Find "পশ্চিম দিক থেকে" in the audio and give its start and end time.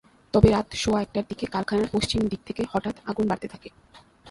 1.95-2.61